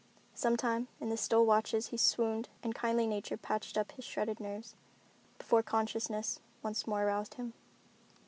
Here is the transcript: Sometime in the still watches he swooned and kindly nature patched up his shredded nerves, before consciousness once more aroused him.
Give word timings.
Sometime 0.33 0.87
in 0.99 1.09
the 1.09 1.15
still 1.15 1.45
watches 1.45 1.89
he 1.89 1.97
swooned 1.97 2.49
and 2.63 2.73
kindly 2.73 3.05
nature 3.05 3.37
patched 3.37 3.77
up 3.77 3.91
his 3.91 4.03
shredded 4.03 4.39
nerves, 4.39 4.73
before 5.37 5.61
consciousness 5.61 6.39
once 6.63 6.87
more 6.87 7.03
aroused 7.03 7.35
him. 7.35 7.53